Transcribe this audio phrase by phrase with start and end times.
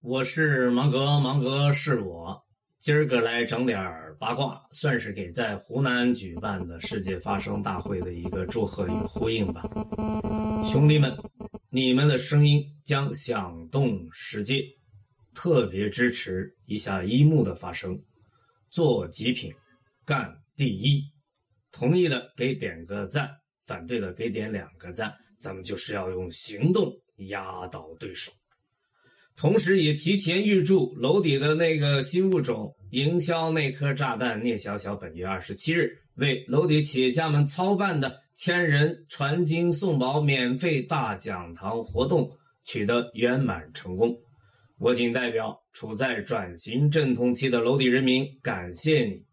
[0.00, 2.40] 我是芒格，芒格是我。
[2.78, 3.76] 今儿个来整点
[4.16, 9.68] 八卦，算是给在湖南举办的世界发声大会的一个祝贺与呼应吧。
[10.64, 11.18] 兄弟们，
[11.68, 14.62] 你们的声音将响动世界，
[15.34, 18.00] 特别支持一下一木的发声，
[18.70, 19.52] 做极品，
[20.04, 21.02] 干第一。
[21.72, 23.28] 同意的给点个赞，
[23.66, 25.12] 反对的给点两个赞。
[25.40, 26.92] 咱们就是要用行动
[27.28, 28.30] 压倒对手。
[29.40, 42.28] 同时，也提前预祝楼底的那个新物种营销那颗炸弹聂小小本月二十七日为楼底企业家们操办的千人传经送宝免费大讲堂活动
[42.64, 44.12] 取得圆满成功。
[44.76, 49.24] 我仅代表处在转型阵痛期的楼底人民感谢你，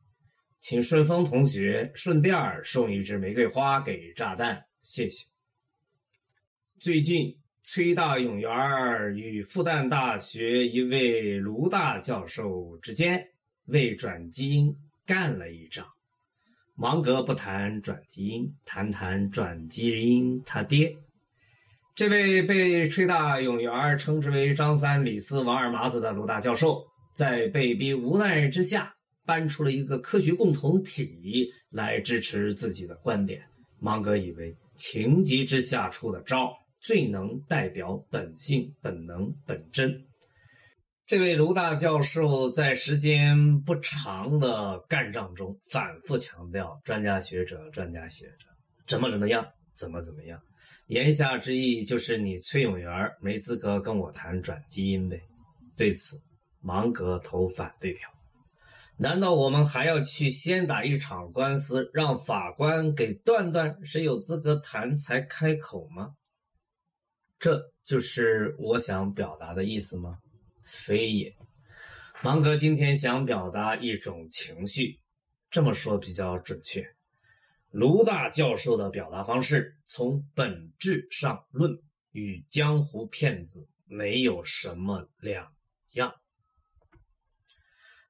[0.60, 5.26] 请顺丰同学顺便送一支玫瑰花给炸弹，谢谢。
[6.80, 7.36] 最近。
[7.68, 8.52] 崔大勇元
[9.16, 13.28] 与复旦大学一位卢大教授之间
[13.66, 15.84] 为转基因干了一仗。
[16.76, 20.96] 芒格不谈转基因，谈谈转基因他爹。
[21.96, 26.86] 这位被崔大勇元称之为张三李四王二麻子的卢大教授，
[27.16, 28.94] 在被逼无奈之下，
[29.26, 33.42] 搬出了一个科学共同体来支持自己的观点。
[33.80, 36.56] 芒格以为情急之下出的招。
[36.86, 40.06] 最能代表本性、本能、本真。
[41.08, 48.46] 这位卢大教授在时间不长的干仗中，反复强调“专家学者，专家学者”，
[48.86, 50.40] 怎么怎么样，怎么怎么样。
[50.86, 55.20] 言下之意就是你崔永元没资格跟我谈转基因呗。
[55.76, 56.22] 对此，
[56.62, 58.08] 芒格投反对票。
[58.96, 66.12] 难道我们还要去先打一场官司，让法官给断断谁有资格谈才开口吗？
[67.46, 70.18] 这就是我想表达的意思吗？
[70.64, 71.32] 非也。
[72.24, 75.00] 芒格今天想表达一种情绪，
[75.52, 76.84] 这么说比较准确。
[77.70, 81.80] 卢大教授的表达方式，从本质上论，
[82.14, 85.54] 与江湖骗子没有什么两
[85.92, 86.12] 样。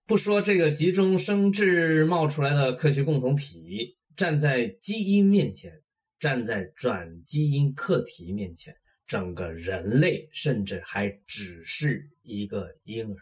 [0.06, 5.82] 不说这个急中生智冒出来的科学共同体，站在基因面前，
[6.22, 8.74] 站在转基因课题面前。
[9.08, 13.18] 整个人类甚至还只是一个婴儿，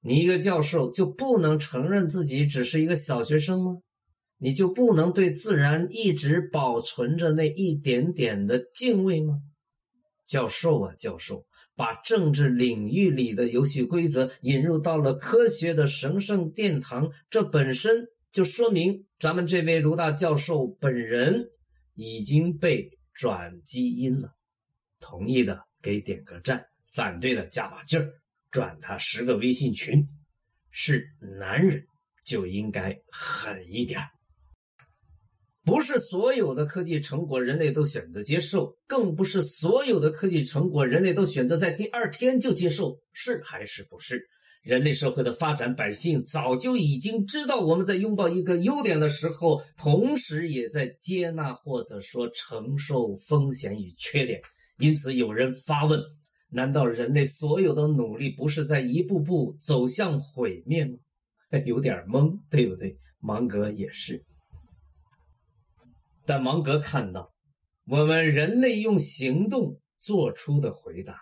[0.00, 3.78] 你一个教授就不能承认自己只是一个小学生吗？
[4.38, 9.40] 你就不能对自然一直保存着那一点点的敬畏吗？
[10.28, 21.50] 教授啊，教授，把政治领域里的游戏规则引入到了科学的神圣殿堂，这本身就说明咱们这位卢大教授本人
[21.96, 24.37] 已经被转基因了。
[25.00, 28.10] 同意的给点个赞，反对的加把劲儿，
[28.50, 30.06] 转他十个微信群。
[30.70, 31.82] 是男人
[32.24, 34.00] 就应该狠一点
[35.64, 44.28] 不是所有的科技成果人类都选择接受，更不是所有的科技成果人类都选择在第二天就接受，是还是不是？
[44.62, 54.40] 人类社会的发展，百姓早就已经知道，我们在拥抱一个优点的时候，同时也在接纳或者说承受风险与缺点。
[54.78, 56.00] 因此，有人发问：
[56.50, 60.96] 难道人类所有的努力不是在一步步走向毁灭吗？
[61.64, 62.96] 有点懵，对不对？
[63.20, 64.24] 芒格也是。
[66.24, 67.34] 但芒格看到，
[67.86, 71.16] 我们人类用行动做出的回答，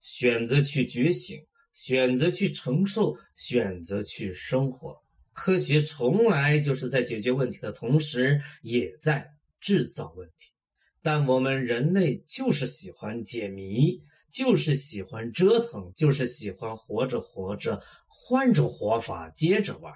[0.00, 1.38] 选择去觉醒，
[1.72, 4.94] 选择去承受，选择去生活。
[5.32, 9.26] 科学从来就是在解决问题的同时，也在
[9.60, 10.52] 制造问题。
[11.02, 19.92] 但我们人类就是喜欢解谜，就是喜欢折腾，就是喜欢活着活着换种活法接着玩。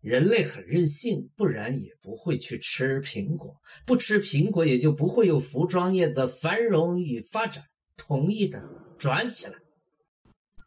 [0.00, 7.64] 人类很任性，不然也不会去吃苹果，不吃苹果也就不会有服装业的繁荣与发展。
[7.98, 9.52] 同意的转起来。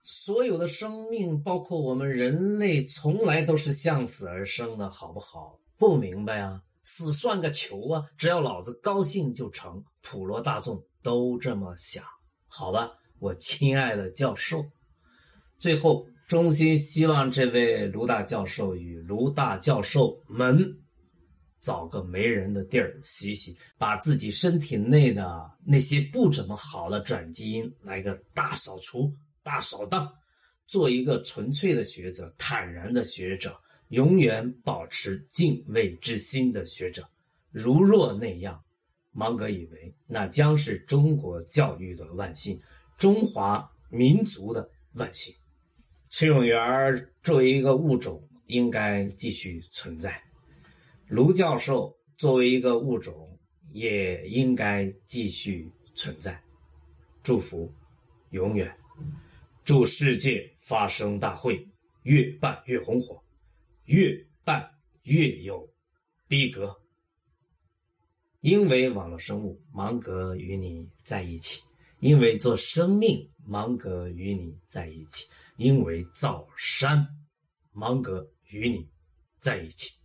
[0.04, 5.60] 所有的生命，包括我们人类，从来都是向死而生的，好不好？
[5.80, 6.62] 不明白啊？
[6.84, 8.04] 死算个球啊！
[8.18, 12.04] 只要老子高兴就成，普罗大众都这么想，
[12.48, 12.92] 好吧？
[13.20, 14.66] 我亲爱的教授，
[15.58, 20.78] 最后衷心希望这位卢大教授与卢大教授们
[21.62, 29.10] 找个没人的地儿洗洗，把自己身体内的那些不怎么好的转基因来个大扫除、
[29.42, 30.12] 大扫荡，
[30.68, 33.58] 做一个纯粹的学者、坦然的学者。
[33.94, 37.08] 永远保持敬畏之心的学者，
[37.52, 38.60] 如若那样，
[39.12, 42.60] 芒格以为那将是中国教育的万幸，
[42.98, 45.36] 中华民族的万幸。
[46.10, 50.10] 崔永元作为一个物种，应该继续存在；
[51.06, 53.38] 卢教授作为一个物种，
[53.74, 56.42] 也应该继续存在。
[57.22, 57.72] 祝福，
[58.32, 58.76] 永远。
[59.64, 61.64] 祝世界发声大会
[62.02, 63.23] 越办越红火，
[63.86, 64.70] 越办
[65.04, 65.74] 越有
[66.28, 66.80] 逼格。
[68.42, 71.62] 因为网络生物，芒格与你在一起；
[72.00, 77.08] 因为做生命，芒格与你在一起；因为造山，
[77.72, 78.90] 芒格与你
[79.40, 80.03] 在一起。